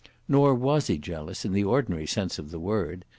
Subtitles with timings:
[0.27, 3.05] Nor was he jealous, in the ordinary sense of the word.